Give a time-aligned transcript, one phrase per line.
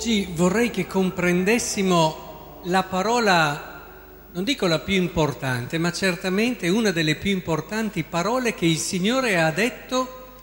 [0.00, 3.84] Oggi vorrei che comprendessimo la parola,
[4.32, 9.38] non dico la più importante, ma certamente una delle più importanti parole che il Signore
[9.38, 10.38] ha detto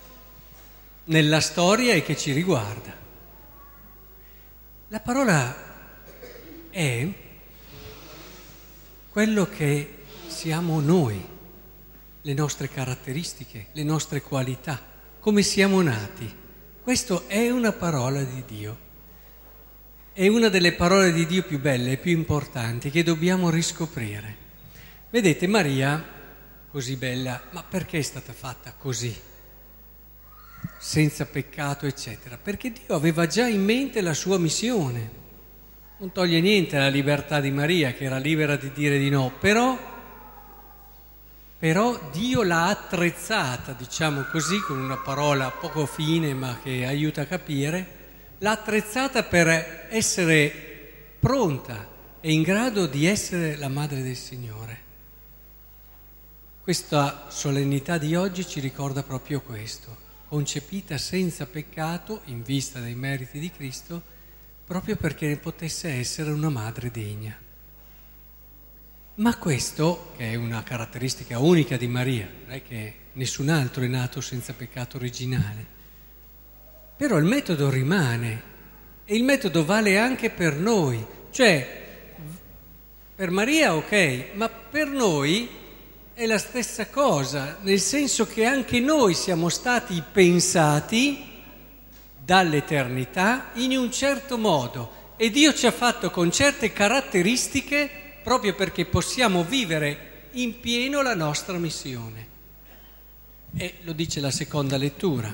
[1.06, 2.94] nella storia e che ci riguarda.
[4.90, 5.56] La parola
[6.70, 7.08] è
[9.10, 11.20] quello che siamo noi,
[12.22, 14.80] le nostre caratteristiche, le nostre qualità,
[15.20, 16.32] come siamo nati.
[16.80, 18.86] Questo è una parola di Dio.
[20.18, 24.36] È una delle parole di Dio più belle e più importanti che dobbiamo riscoprire.
[25.12, 26.04] Vedete, Maria,
[26.72, 29.16] così bella, ma perché è stata fatta così?
[30.80, 32.36] Senza peccato, eccetera.
[32.36, 35.12] Perché Dio aveva già in mente la sua missione.
[36.00, 39.78] Non toglie niente alla libertà di Maria, che era libera di dire di no, però,
[41.60, 47.26] però Dio l'ha attrezzata, diciamo così, con una parola poco fine ma che aiuta a
[47.28, 47.97] capire
[48.40, 51.88] l'ha attrezzata per essere pronta
[52.22, 54.86] e in grado di essere la madre del Signore.
[56.62, 59.96] Questa solennità di oggi ci ricorda proprio questo,
[60.28, 64.02] concepita senza peccato in vista dei meriti di Cristo,
[64.66, 67.36] proprio perché ne potesse essere una madre degna.
[69.16, 73.88] Ma questo, che è una caratteristica unica di Maria, non è che nessun altro è
[73.88, 75.76] nato senza peccato originale,
[76.98, 78.44] però il metodo rimane
[79.06, 81.86] e il metodo vale anche per noi, cioè
[83.16, 85.48] per Maria ok, ma per noi
[86.14, 91.24] è la stessa cosa, nel senso che anche noi siamo stati pensati
[92.18, 97.90] dall'eternità in un certo modo e Dio ci ha fatto con certe caratteristiche
[98.24, 102.28] proprio perché possiamo vivere in pieno la nostra missione.
[103.56, 105.34] E lo dice la seconda lettura.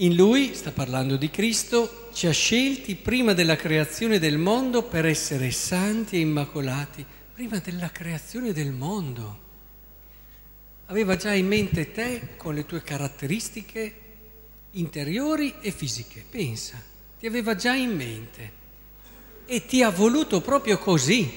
[0.00, 5.04] In lui, sta parlando di Cristo, ci ha scelti prima della creazione del mondo per
[5.04, 9.38] essere santi e immacolati, prima della creazione del mondo.
[10.86, 13.94] Aveva già in mente te con le tue caratteristiche
[14.70, 16.82] interiori e fisiche, pensa,
[17.18, 18.52] ti aveva già in mente.
[19.44, 21.30] E ti ha voluto proprio così,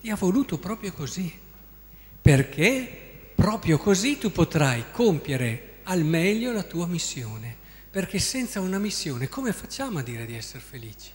[0.00, 1.30] ti ha voluto proprio così,
[2.22, 3.00] perché
[3.34, 7.56] proprio così tu potrai compiere al meglio la tua missione,
[7.90, 11.10] perché senza una missione come facciamo a dire di essere felici?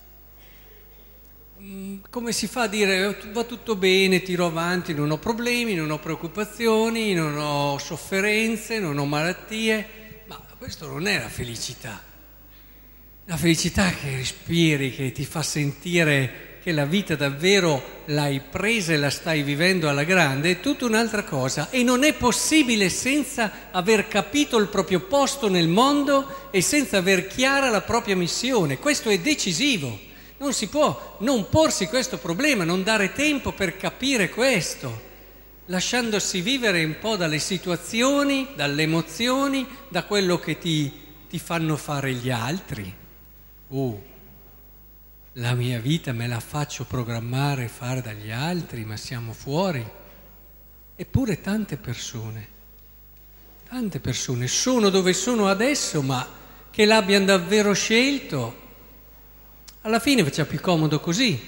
[1.60, 5.74] Mm, come si fa a dire oh, va tutto bene, tiro avanti, non ho problemi,
[5.74, 10.24] non ho preoccupazioni, non ho sofferenze, non ho malattie?
[10.28, 12.04] Ma questo non è la felicità.
[13.26, 18.98] La felicità che respiri, che ti fa sentire che la vita davvero l'hai presa e
[18.98, 24.10] la stai vivendo alla grande, è tutta un'altra cosa e non è possibile senza aver
[24.10, 28.80] capito il proprio posto nel mondo e senza aver chiara la propria missione.
[28.80, 29.98] Questo è decisivo.
[30.40, 35.04] Non si può non porsi questo problema, non dare tempo per capire questo,
[35.68, 40.92] lasciandosi vivere un po' dalle situazioni, dalle emozioni, da quello che ti,
[41.30, 42.94] ti fanno fare gli altri.
[43.70, 44.16] Uh
[45.40, 49.86] la mia vita me la faccio programmare e fare dagli altri, ma siamo fuori.
[50.96, 52.48] Eppure tante persone,
[53.70, 56.28] tante persone sono dove sono adesso, ma
[56.72, 58.66] che l'abbiano davvero scelto,
[59.82, 61.40] alla fine faccia più comodo così,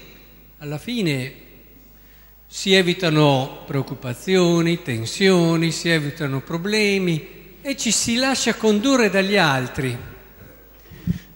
[0.59, 1.47] alla fine
[2.45, 9.97] si evitano preoccupazioni, tensioni, si evitano problemi e ci si lascia condurre dagli altri.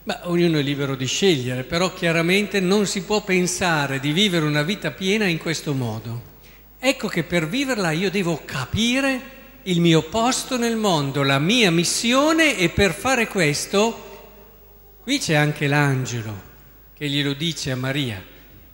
[0.05, 4.61] Beh, ognuno è libero di scegliere, però chiaramente non si può pensare di vivere una
[4.61, 6.31] vita piena in questo modo.
[6.77, 9.31] Ecco che per viverla io devo capire
[9.63, 15.67] il mio posto nel mondo, la mia missione e per fare questo, qui c'è anche
[15.67, 16.51] l'angelo
[16.93, 18.21] che glielo dice a Maria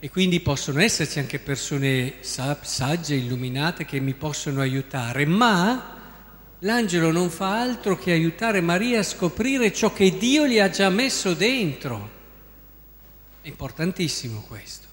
[0.00, 5.99] e quindi possono esserci anche persone sagge, illuminate che mi possono aiutare, ma
[6.60, 10.90] L'angelo non fa altro che aiutare Maria a scoprire ciò che Dio gli ha già
[10.90, 12.18] messo dentro.
[13.40, 14.86] È importantissimo questo.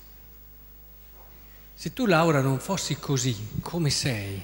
[1.74, 4.42] Se tu Laura non fossi così come sei,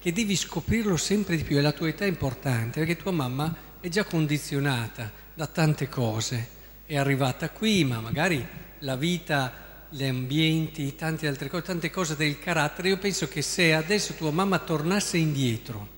[0.00, 3.54] che devi scoprirlo sempre di più, e la tua età è importante, perché tua mamma
[3.78, 6.48] è già condizionata da tante cose,
[6.86, 8.44] è arrivata qui, ma magari
[8.80, 13.72] la vita, gli ambienti, tante altre cose, tante cose del carattere, io penso che se
[13.72, 15.93] adesso tua mamma tornasse indietro,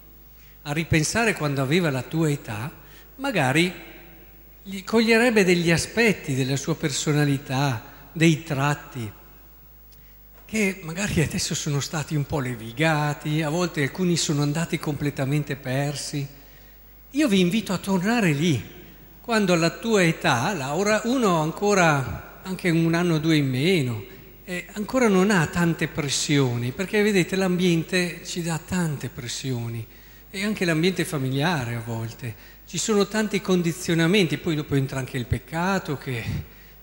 [0.68, 2.72] a ripensare quando aveva la tua età,
[3.16, 3.72] magari
[4.64, 9.08] gli coglierebbe degli aspetti della sua personalità, dei tratti,
[10.44, 16.26] che magari adesso sono stati un po' levigati, a volte alcuni sono andati completamente persi.
[17.10, 18.60] io vi invito a tornare lì,
[19.20, 24.04] quando alla tua età, Laura, uno ancora anche un anno o due in meno,
[24.44, 29.86] eh, ancora non ha tante pressioni, perché vedete l'ambiente ci dà tante pressioni
[30.30, 32.34] e anche l'ambiente familiare a volte.
[32.66, 36.24] Ci sono tanti condizionamenti, poi dopo entra anche il peccato che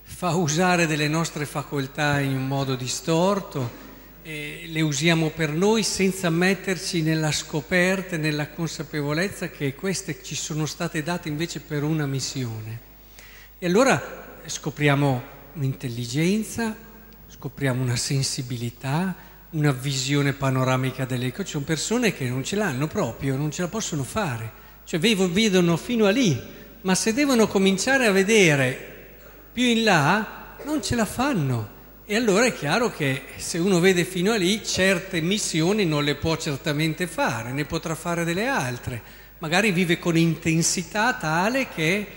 [0.02, 3.82] fa usare delle nostre facoltà in un modo distorto,
[4.26, 10.66] e le usiamo per noi senza metterci nella scoperta nella consapevolezza che queste ci sono
[10.66, 12.80] state date invece per una missione.
[13.60, 15.22] E allora scopriamo
[15.56, 16.74] un'intelligenza,
[17.28, 19.14] scopriamo una sensibilità,
[19.54, 21.46] una visione panoramica delle cose.
[21.46, 24.52] Ci sono persone che non ce l'hanno proprio, non ce la possono fare,
[24.86, 26.40] cioè vedono fino a lì,
[26.82, 28.92] ma se devono cominciare a vedere
[29.52, 31.72] più in là, non ce la fanno.
[32.06, 36.16] E allora è chiaro che se uno vede fino a lì, certe missioni non le
[36.16, 39.02] può certamente fare, ne potrà fare delle altre.
[39.40, 42.08] Magari vive con intensità tale che...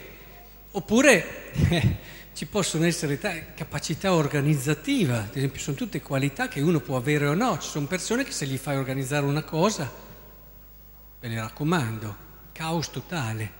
[0.72, 1.52] oppure
[2.36, 3.18] ci possono essere
[3.54, 7.86] capacità organizzativa, ad esempio sono tutte qualità che uno può avere o no, ci sono
[7.86, 9.90] persone che se gli fai organizzare una cosa,
[11.18, 12.16] ve le raccomando,
[12.52, 13.52] caos totale,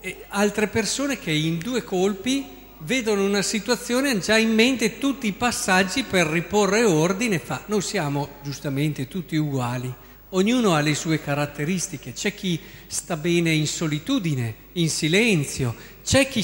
[0.00, 2.44] e altre persone che in due colpi
[2.78, 7.82] vedono una situazione, hanno già in mente tutti i passaggi per riporre ordine, fa, noi
[7.82, 9.94] siamo giustamente tutti uguali,
[10.30, 15.72] ognuno ha le sue caratteristiche, c'è chi sta bene in solitudine, in silenzio,
[16.02, 16.42] c'è chi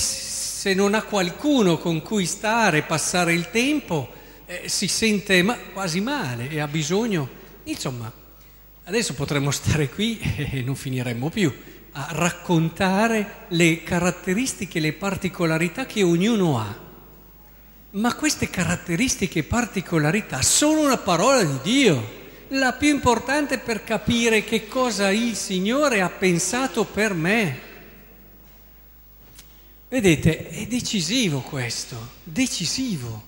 [0.64, 4.10] se non ha qualcuno con cui stare, passare il tempo,
[4.46, 7.28] eh, si sente ma- quasi male e ha bisogno.
[7.64, 8.10] Insomma,
[8.84, 10.18] adesso potremmo stare qui
[10.50, 11.52] e non finiremmo più
[11.92, 16.74] a raccontare le caratteristiche, le particolarità che ognuno ha.
[17.90, 22.10] Ma queste caratteristiche e particolarità sono una parola di Dio,
[22.48, 27.72] la più importante per capire che cosa il Signore ha pensato per me.
[29.94, 33.22] Vedete, è decisivo questo, decisivo.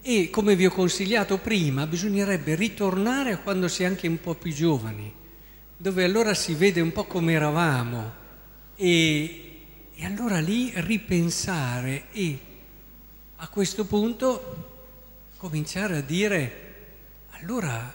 [0.00, 4.36] E come vi ho consigliato prima, bisognerebbe ritornare a quando si è anche un po'
[4.36, 5.12] più giovani,
[5.76, 8.12] dove allora si vede un po' come eravamo.
[8.76, 9.62] E,
[9.92, 12.38] e allora lì ripensare e
[13.34, 16.74] a questo punto cominciare a dire,
[17.30, 17.92] allora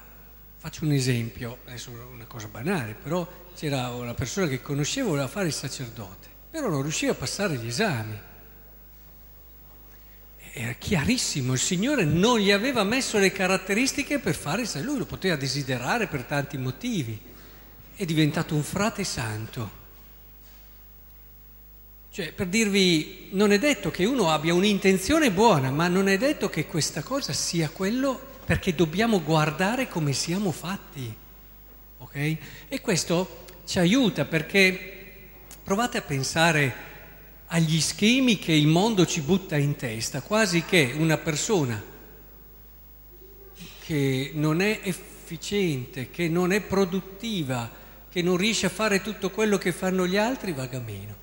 [0.58, 3.26] faccio un esempio, adesso una cosa banale, però
[3.56, 7.68] c'era una persona che conoscevo, voleva fare il sacerdote però non riusciva a passare gli
[7.68, 8.20] esami.
[10.52, 15.06] Era chiarissimo, il Signore non gli aveva messo le caratteristiche per fare, se lui lo
[15.06, 17.20] poteva desiderare per tanti motivi.
[17.96, 19.78] È diventato un frate santo.
[22.12, 26.50] Cioè, per dirvi, non è detto che uno abbia un'intenzione buona, ma non è detto
[26.50, 31.16] che questa cosa sia quello perché dobbiamo guardare come siamo fatti.
[32.00, 32.38] Ok?
[32.68, 34.99] E questo ci aiuta perché
[35.70, 36.74] Provate a pensare
[37.46, 41.80] agli schemi che il mondo ci butta in testa, quasi che una persona
[43.82, 47.70] che non è efficiente, che non è produttiva,
[48.10, 51.16] che non riesce a fare tutto quello che fanno gli altri, vaga meno.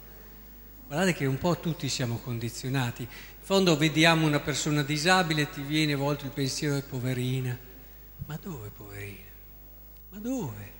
[0.86, 3.02] Guardate che un po' tutti siamo condizionati.
[3.02, 3.08] In
[3.40, 7.58] fondo vediamo una persona disabile, ti viene a volte il pensiero è poverina.
[8.26, 9.26] Ma dove poverina?
[10.10, 10.75] Ma dove?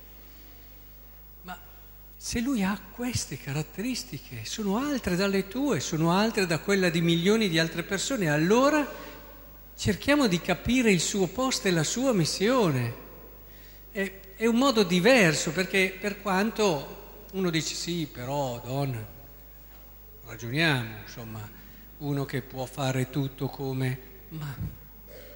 [2.19, 7.47] Se lui ha queste caratteristiche, sono altre dalle tue, sono altre da quella di milioni
[7.47, 8.85] di altre persone, allora
[9.75, 13.05] cerchiamo di capire il suo posto e la sua missione.
[13.91, 19.05] È, è un modo diverso perché per quanto uno dice sì, però donna,
[20.25, 21.47] ragioniamo, insomma,
[21.99, 23.99] uno che può fare tutto come...
[24.29, 24.55] ma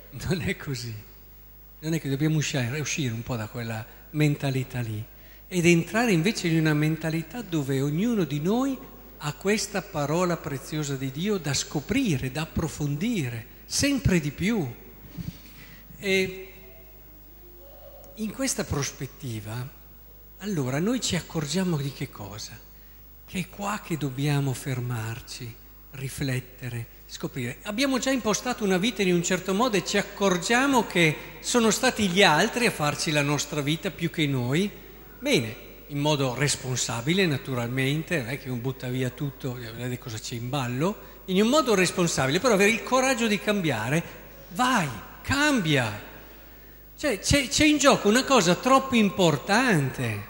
[0.10, 0.94] non è così.
[1.80, 5.06] Non è che dobbiamo uscire, uscire un po' da quella mentalità lì
[5.54, 8.78] ed entrare invece in una mentalità dove ognuno di noi
[9.18, 14.66] ha questa parola preziosa di Dio da scoprire, da approfondire, sempre di più.
[15.98, 16.54] E
[18.16, 19.70] in questa prospettiva,
[20.38, 22.58] allora noi ci accorgiamo di che cosa?
[23.26, 25.54] Che è qua che dobbiamo fermarci,
[25.92, 27.58] riflettere, scoprire.
[27.64, 32.08] Abbiamo già impostato una vita in un certo modo e ci accorgiamo che sono stati
[32.08, 34.80] gli altri a farci la nostra vita più che noi
[35.22, 35.56] Bene,
[35.90, 40.50] in modo responsabile naturalmente, non è che uno butta via tutto, vede cosa c'è in
[40.50, 44.04] ballo, in un modo responsabile, però avere il coraggio di cambiare,
[44.54, 44.90] vai,
[45.22, 46.10] cambia.
[46.98, 50.30] Cioè, c'è, c'è in gioco una cosa troppo importante.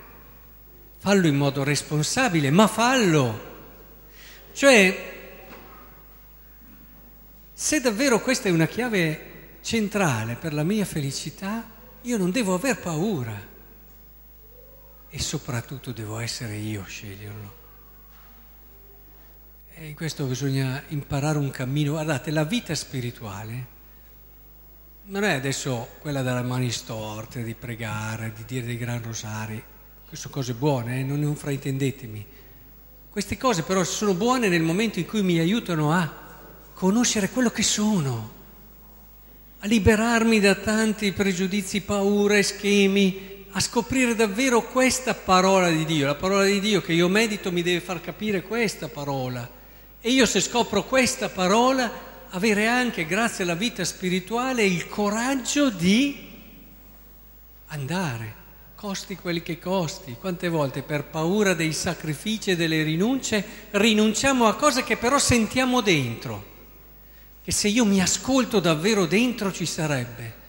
[0.97, 3.49] Fallo in modo responsabile, ma fallo.
[4.51, 5.13] Cioè,
[7.53, 11.65] se davvero questa è una chiave centrale per la mia felicità,
[12.01, 13.50] io non devo aver paura
[15.13, 17.59] e soprattutto devo essere io a sceglierlo.
[19.73, 21.91] E in questo bisogna imparare un cammino.
[21.91, 23.79] Guardate, la vita spirituale
[25.05, 29.61] non è adesso quella delle mani storte, di pregare, di dire dei gran rosari.
[30.07, 31.03] Queste sono cose buone, eh?
[31.03, 32.25] non, fraintendetemi.
[33.09, 36.09] Queste cose però sono buone nel momento in cui mi aiutano a
[36.73, 38.31] conoscere quello che sono,
[39.59, 46.05] a liberarmi da tanti pregiudizi, paure, schemi, a scoprire davvero questa parola di Dio.
[46.05, 49.49] La parola di Dio che io medito mi deve far capire questa parola.
[49.99, 51.91] E io se scopro questa parola,
[52.29, 56.29] avere anche, grazie alla vita spirituale, il coraggio di
[57.67, 58.39] andare
[58.81, 60.15] costi quelli che costi.
[60.19, 65.81] Quante volte per paura dei sacrifici e delle rinunce rinunciamo a cose che però sentiamo
[65.81, 66.45] dentro,
[67.43, 70.40] che se io mi ascolto davvero dentro ci sarebbe.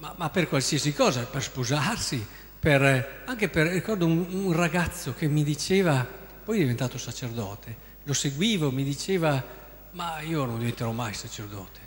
[0.00, 2.26] Ma, ma per qualsiasi cosa, per sposarsi,
[2.58, 6.06] per, anche per, ricordo un, un ragazzo che mi diceva,
[6.42, 9.44] poi è diventato sacerdote, lo seguivo, mi diceva,
[9.90, 11.80] ma io non diventerò mai sacerdote.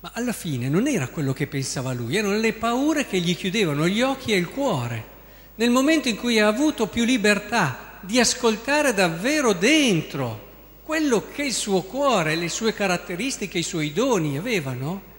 [0.00, 3.86] Ma alla fine non era quello che pensava lui, erano le paure che gli chiudevano
[3.86, 5.10] gli occhi e il cuore.
[5.54, 10.50] Nel momento in cui ha avuto più libertà di ascoltare davvero dentro
[10.82, 15.10] quello che il suo cuore, le sue caratteristiche, i suoi doni avevano,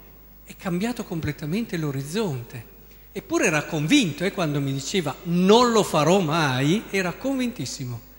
[0.53, 2.71] è cambiato completamente l'orizzonte.
[3.11, 8.11] Eppure era convinto, e eh, quando mi diceva non lo farò mai, era convintissimo.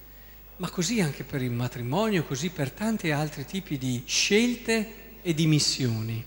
[0.57, 5.47] Ma così anche per il matrimonio, così per tanti altri tipi di scelte e di
[5.47, 6.25] missioni.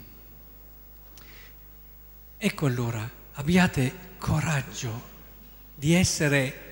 [2.37, 5.15] Ecco allora, abbiate coraggio
[5.73, 6.66] di essere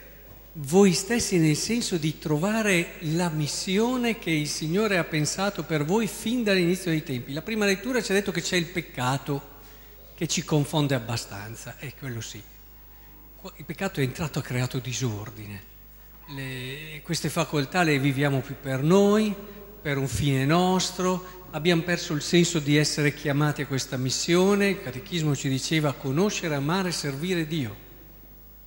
[0.58, 6.08] voi stessi nel senso di trovare la missione che il Signore ha pensato per voi
[6.08, 7.34] fin dall'inizio dei tempi.
[7.34, 9.54] La prima lettura ci ha detto che c'è il peccato
[10.16, 12.42] che ci confonde abbastanza, e quello sì.
[13.58, 15.74] Il peccato è entrato e ha creato disordine.
[16.30, 19.36] Le, queste facoltà le viviamo più per noi,
[19.82, 24.82] per un fine nostro, abbiamo perso il senso di essere chiamati a questa missione, il
[24.82, 27.76] catechismo ci diceva conoscere, amare, servire Dio.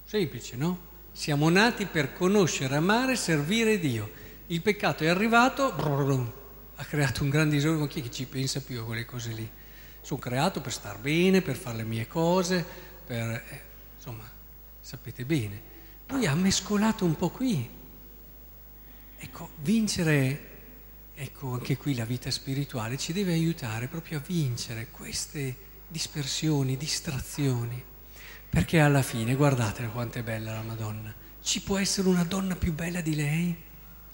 [0.04, 0.87] Semplice, no?
[1.12, 4.10] Siamo nati per conoscere, amare, servire Dio.
[4.46, 6.32] Il peccato è arrivato, brrr,
[6.76, 9.48] ha creato un grande disordine, ma chi ci pensa più a quelle cose lì?
[10.00, 12.64] Sono creato per star bene, per fare le mie cose,
[13.06, 13.28] per...
[13.28, 13.62] Eh,
[13.96, 14.24] insomma,
[14.80, 15.60] sapete bene.
[16.08, 17.68] Lui ha mescolato un po' qui.
[19.16, 20.48] Ecco, vincere
[21.20, 25.56] Ecco, anche qui la vita spirituale ci deve aiutare proprio a vincere queste
[25.88, 27.82] dispersioni, distrazioni,
[28.48, 32.72] perché alla fine, guardate quanto è bella la Madonna, ci può essere una donna più
[32.72, 33.56] bella di lei,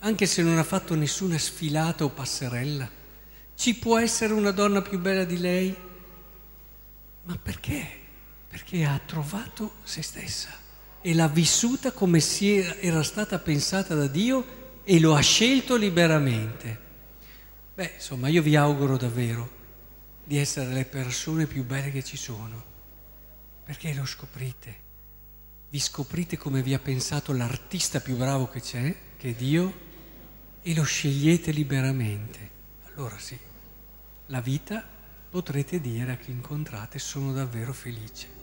[0.00, 2.88] anche se non ha fatto nessuna sfilata o passerella,
[3.54, 5.74] ci può essere una donna più bella di lei,
[7.24, 7.86] ma perché?
[8.48, 10.50] Perché ha trovato se stessa
[11.00, 12.22] e l'ha vissuta come
[12.80, 16.80] era stata pensata da Dio e lo ha scelto liberamente.
[17.74, 19.62] Beh, insomma, io vi auguro davvero
[20.24, 22.72] di essere le persone più belle che ci sono,
[23.64, 24.82] perché lo scoprite.
[25.70, 29.82] Vi scoprite come vi ha pensato l'artista più bravo che c'è, che è Dio,
[30.62, 32.50] e lo scegliete liberamente.
[32.84, 33.36] Allora sì,
[34.26, 34.86] la vita
[35.30, 38.33] potrete dire a chi incontrate sono davvero felice.